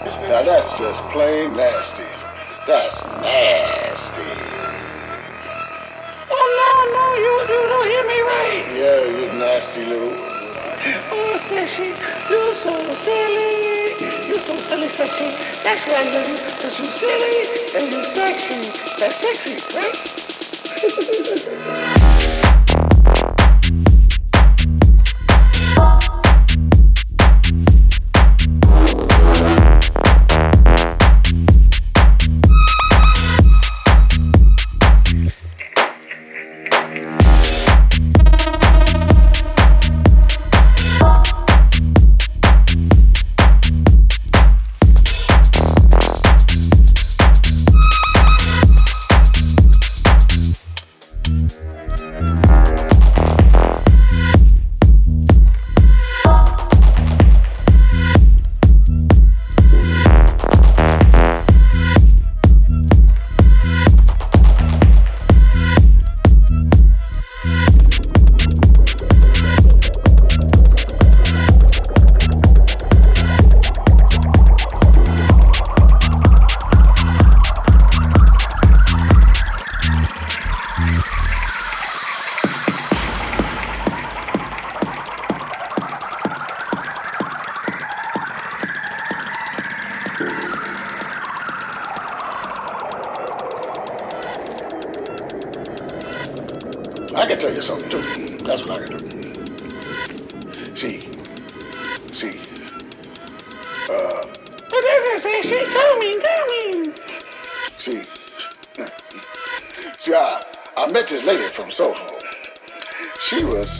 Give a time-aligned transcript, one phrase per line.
[0.00, 0.08] Let me see.
[0.08, 0.28] A bunch of old men on Viagra.
[0.28, 2.04] Now that's just plain nasty.
[2.66, 4.22] That's nasty.
[6.30, 8.64] Oh no, no, you, you don't hear me right.
[8.74, 10.14] Yeah, you nasty little.
[11.12, 11.92] Oh, sexy,
[12.30, 13.94] you're so silly.
[14.26, 15.28] You're so silly, sexy.
[15.62, 17.44] That's why I love you, cause you silly
[17.76, 18.70] and you're sexy.
[18.98, 19.96] That's sexy, right?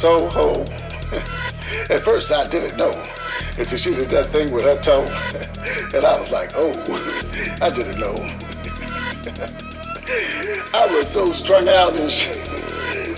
[0.00, 0.48] Soho.
[1.92, 2.90] At first, I didn't know
[3.58, 5.04] until she did that thing with her toe,
[5.94, 6.72] and I was like, oh,
[7.60, 8.16] I didn't know.
[10.72, 12.48] I was so strung out and shit.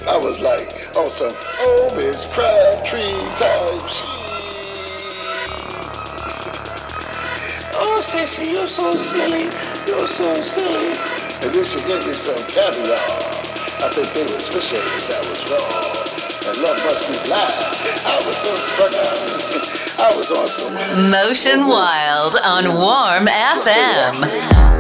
[0.08, 4.10] I was like, on some oh Miss Crabtree type shit.
[7.78, 9.44] Oh, sexy, you're so silly.
[9.86, 10.98] You're so silly.
[11.46, 12.98] And then she gave me some caviar.
[13.78, 15.81] I think they was fish eggs that was raw.
[16.62, 17.52] Love must be blind.
[18.06, 18.52] I was so.
[20.02, 21.10] I was on some.
[21.10, 24.71] Motion Wild on Warm FM.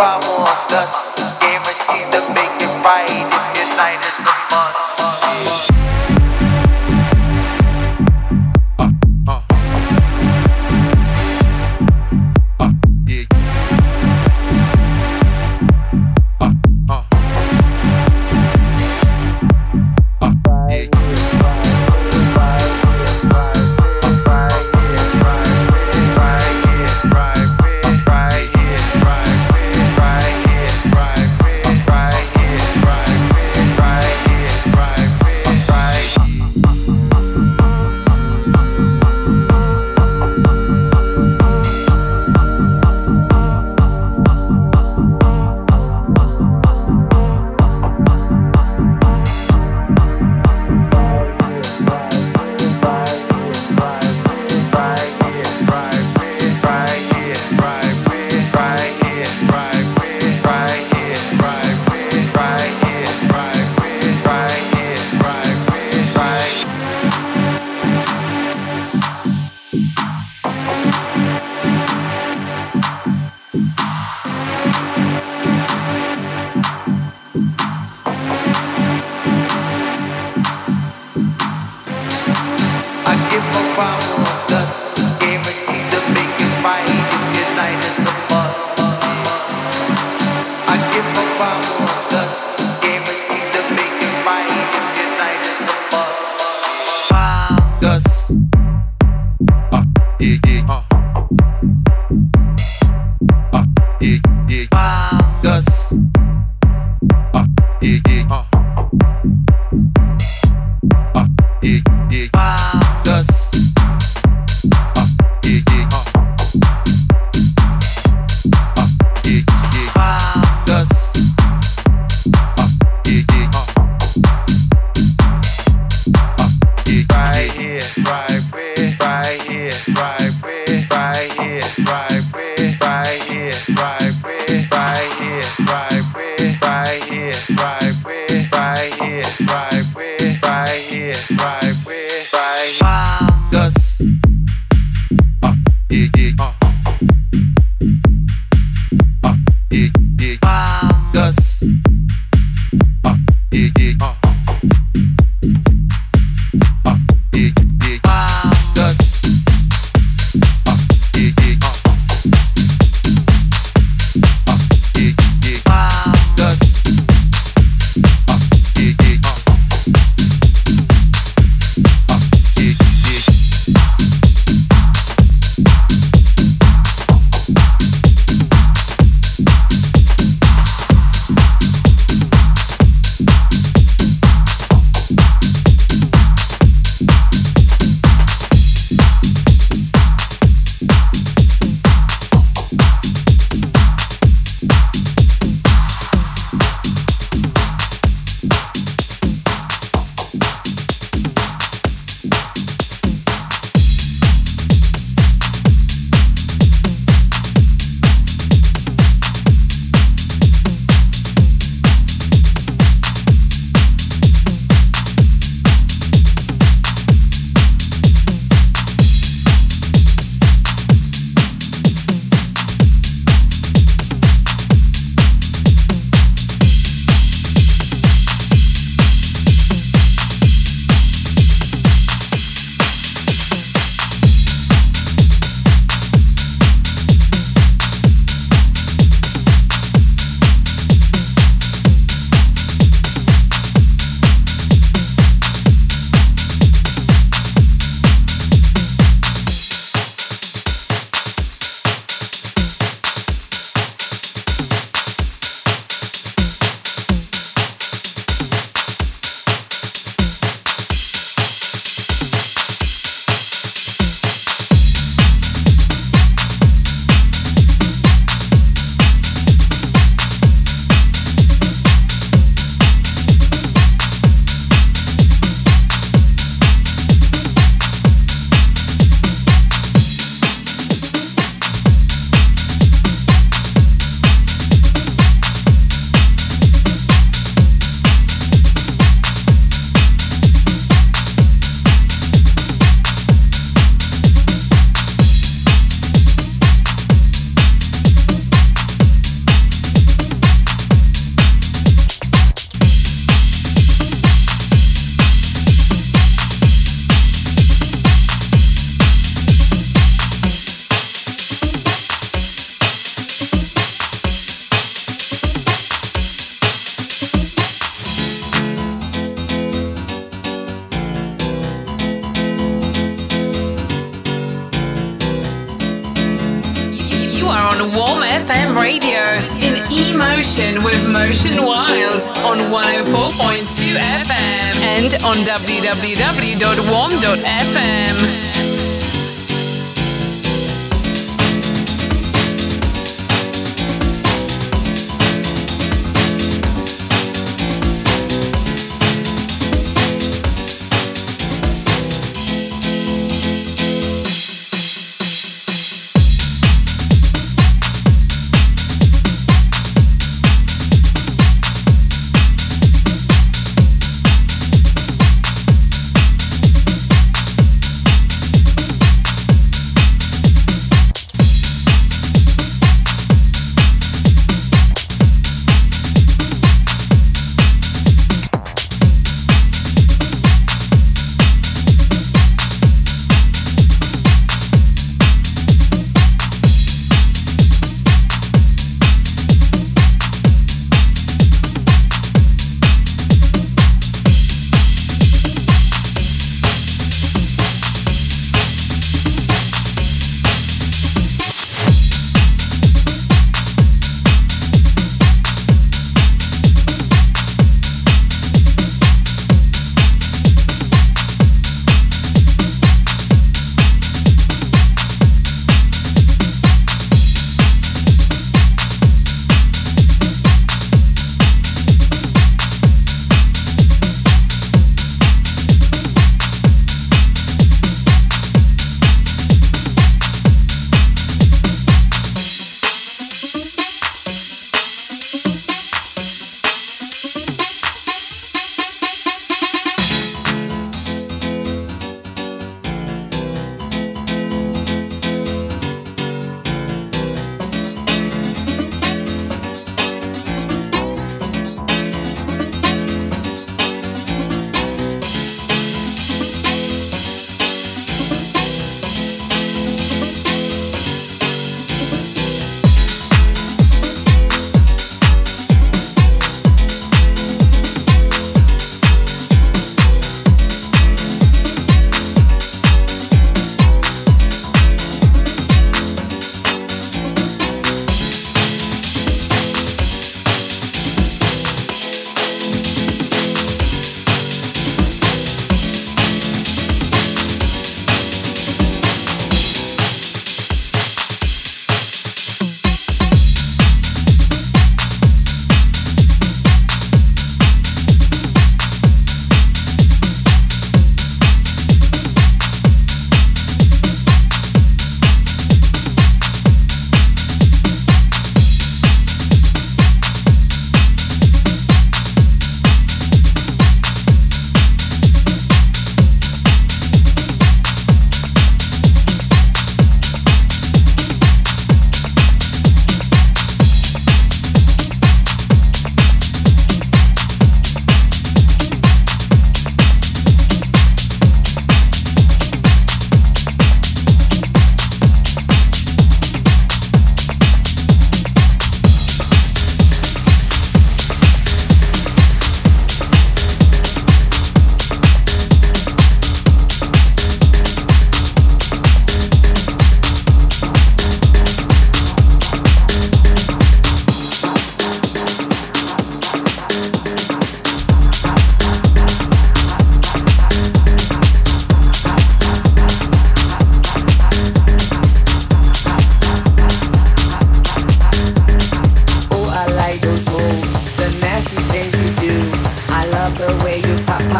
[0.00, 1.09] Right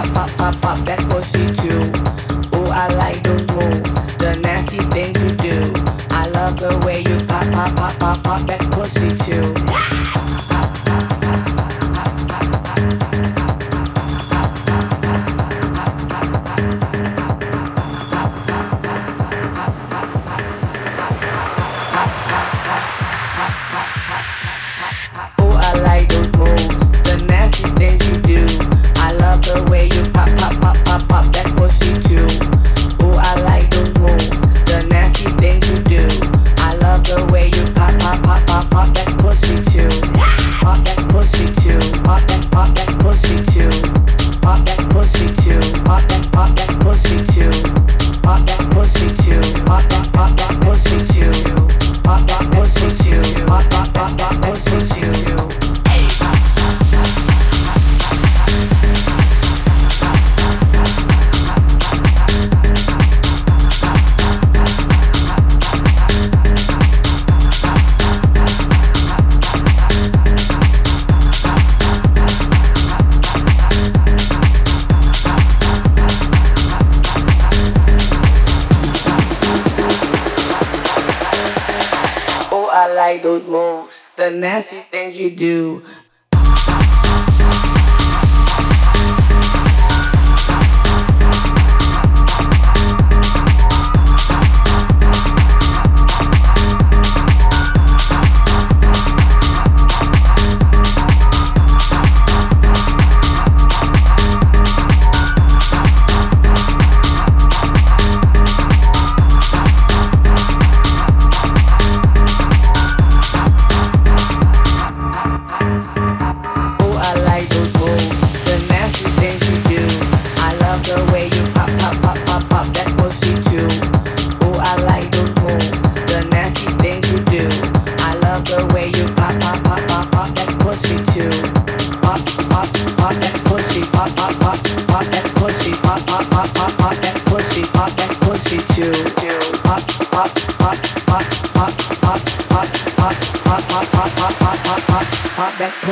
[0.09, 1.90] pop, pop, pop, that pussy too.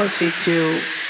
[0.09, 1.08] Pussy too.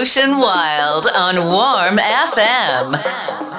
[0.00, 3.49] Motion Wild on Warm FM.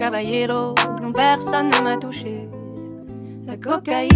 [0.00, 0.72] Caballero,
[1.02, 2.48] non personne ne m'a touché.
[3.46, 4.08] La cocaïne,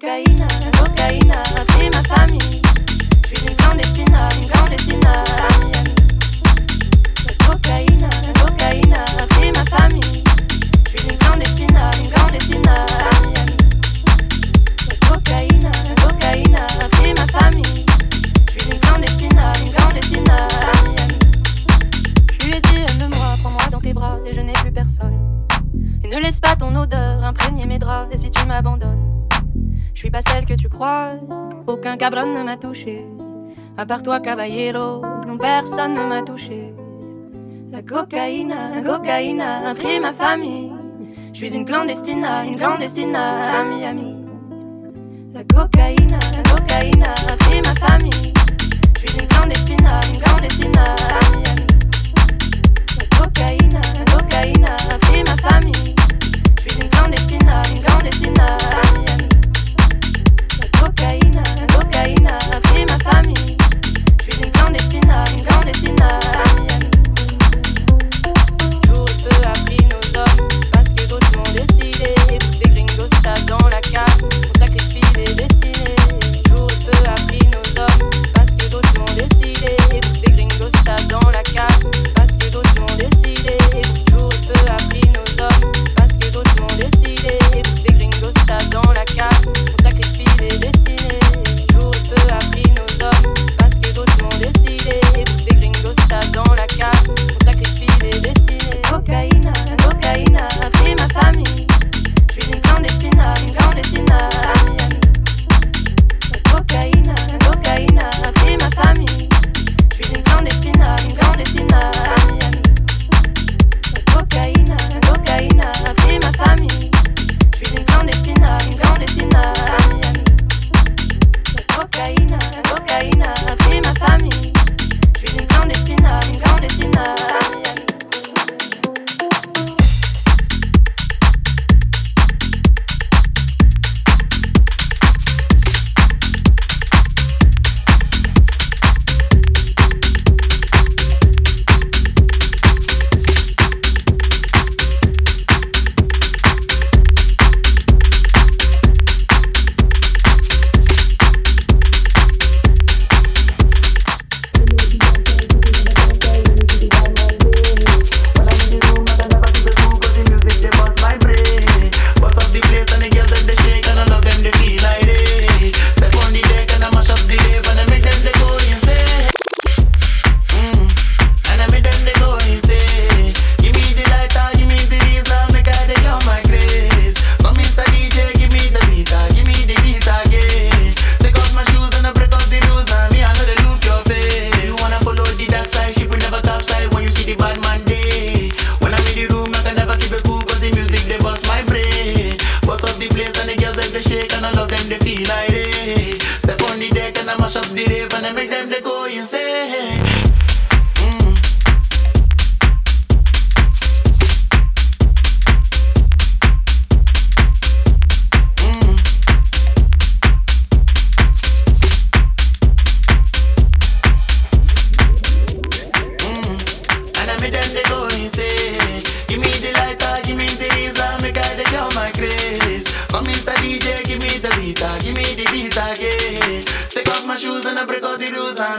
[0.00, 0.47] Cocaína
[30.80, 33.04] Aucun cabron ne m'a touché.
[33.76, 36.72] À part toi, caballero, non, personne ne m'a touché.
[37.72, 40.70] La cocaïne, la cocaïne a pris ma famille.
[41.32, 44.24] Je suis une clandestine, une clandestine à Miami.
[45.34, 48.32] La cocaïne, la cocaïne a pris ma famille.
[48.94, 50.94] Je suis une clandestine, une clandestine à
[51.36, 51.66] Miami.
[52.98, 55.96] La cocaïne, la cocaïne a pris ma famille.
[56.56, 58.56] Je suis une clandestine, une clandestine à
[58.96, 59.37] Miami.
[60.78, 63.56] La cocaïne, la cocaïne a pris ma famille.
[64.24, 65.96] Je suis une clandestine, une clandestine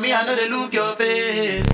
[0.01, 1.68] me, I know they look your face.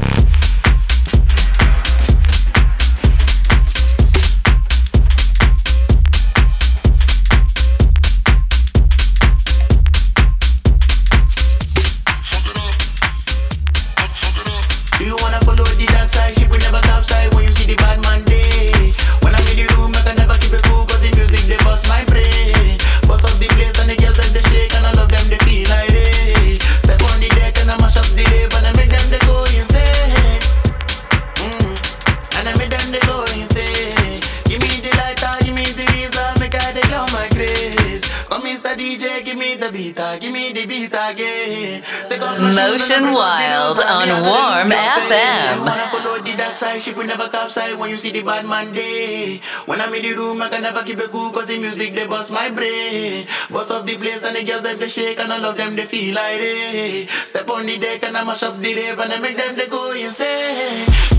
[42.56, 45.60] Motion Wild on Warm FM.
[45.92, 49.42] follow the dark side, ship will never capsize when you see the bad man day.
[49.66, 52.08] When I'm in the room, I can never keep it cool, cause the music they
[52.08, 53.28] bust my brain.
[53.52, 55.84] Bust up the place and the girls them they shake and all of them they
[55.84, 57.08] feel like they.
[57.28, 59.68] Step on the deck and I mash up the rave and I make them they
[59.68, 61.15] go insane.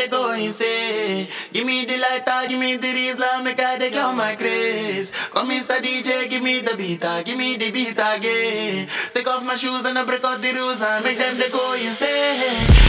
[0.00, 1.28] They go insane.
[1.52, 4.34] Give me the lighter, ah, give me the Rizla, ah, make I take out my
[4.34, 5.12] craze.
[5.30, 5.76] Come Mr.
[5.76, 8.88] DJ, give me the beat, ah, give me the beat again.
[9.12, 11.74] Take off my shoes and I break out the rules and make them they go
[11.74, 12.79] insane.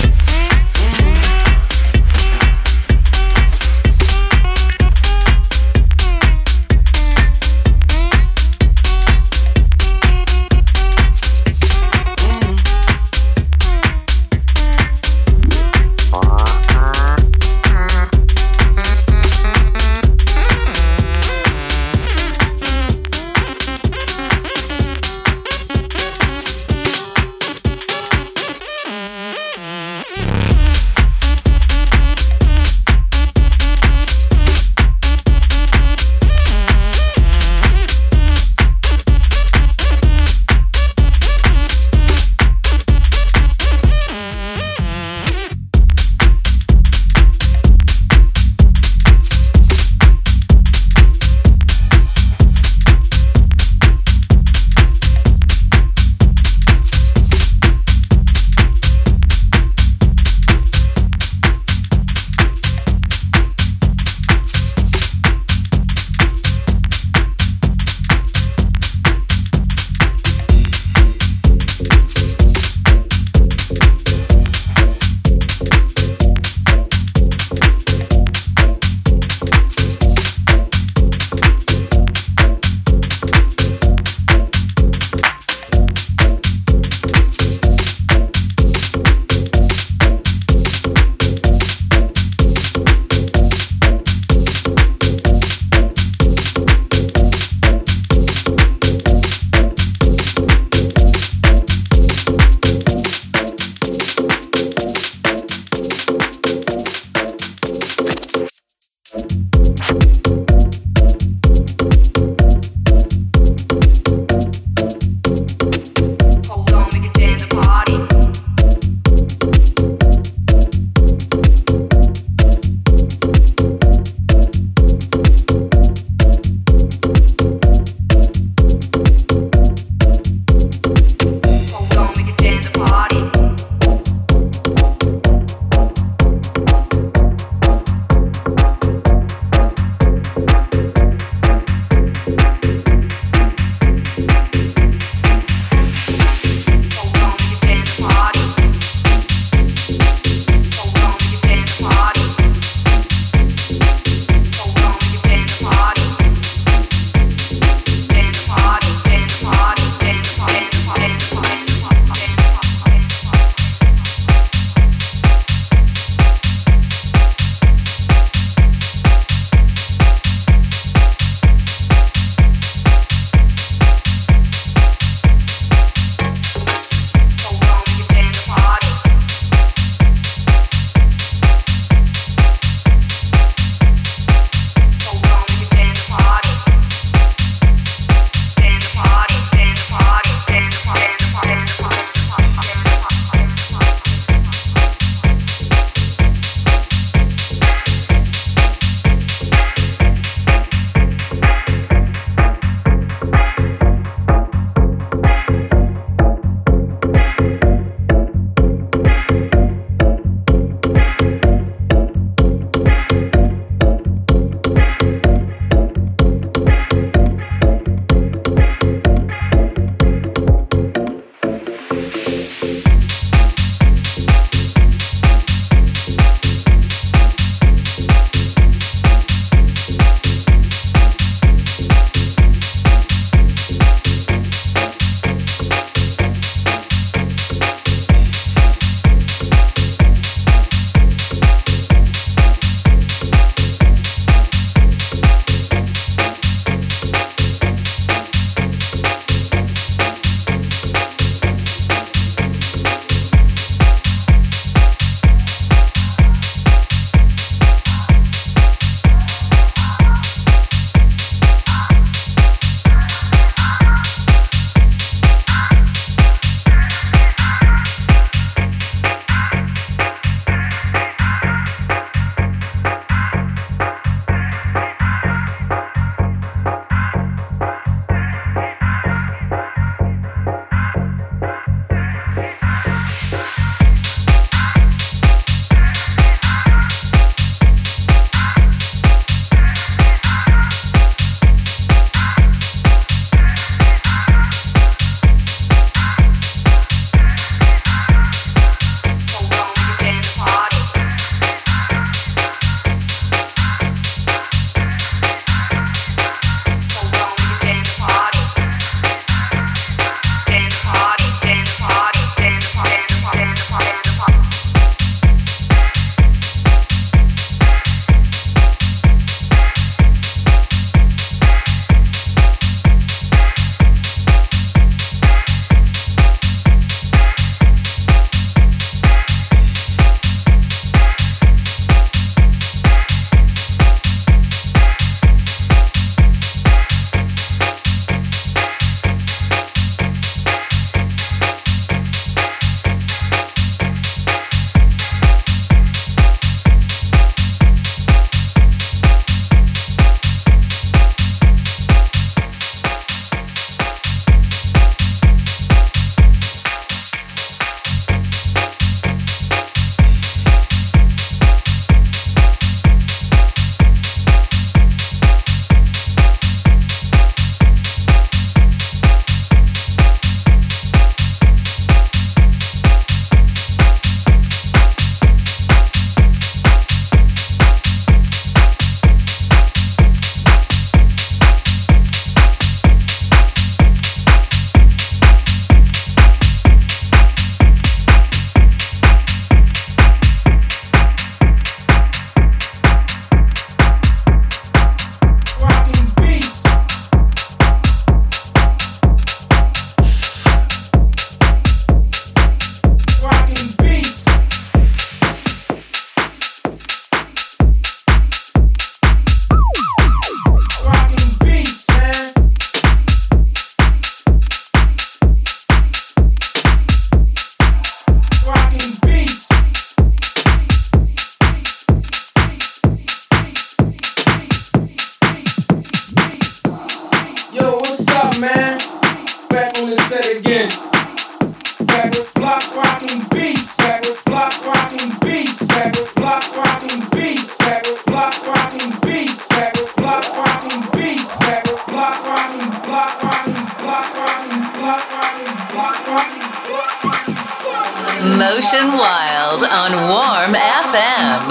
[448.62, 451.42] Motion Wild on Warm FM.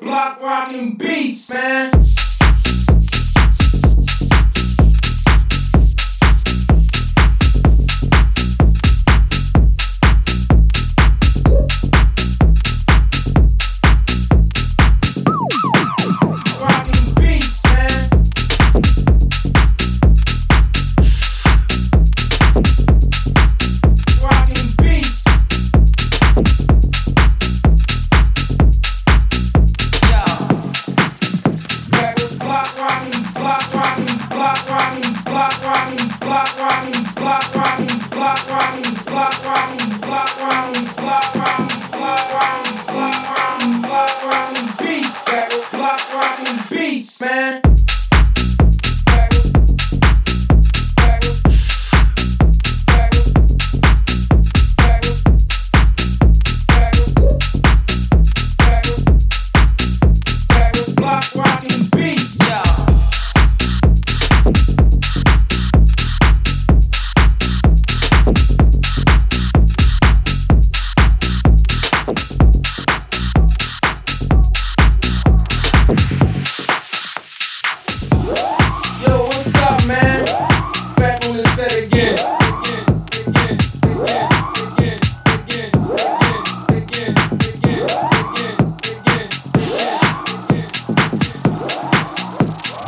[0.00, 2.01] Block rocking beats, man.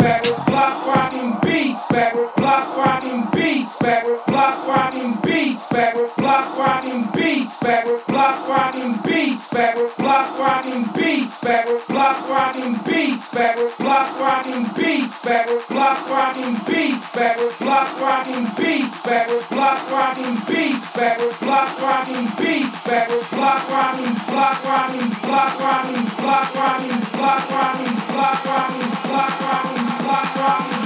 [0.05, 1.89] Back block rocking beats.
[1.89, 3.79] Back block rocking beats.
[3.79, 5.24] Back block rocking beats
[5.55, 12.29] beats, backward block rocking beats, backward block rocking beats, backward block rocking beats, backward block
[12.29, 19.49] rocking beats, backward block rocking beats, backward block rocking beats, backward block rocking beats, backward
[19.51, 26.55] block rocking beats, backward block rocking beats, backward block rocking, block rocking, block rocking, block
[26.55, 30.84] rocking, block rocking, block rocking, block rocking, block rocking.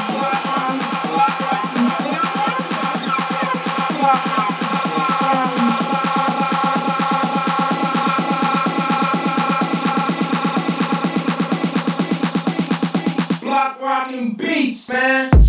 [14.59, 15.47] beats, man.